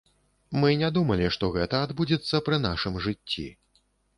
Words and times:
Мы 0.63 0.69
не 0.81 0.89
думалі, 0.95 1.27
што 1.35 1.51
гэта 1.57 1.83
адбудзецца 1.89 2.43
пры 2.49 2.61
нашым 2.67 2.99
жыцці. 3.07 3.49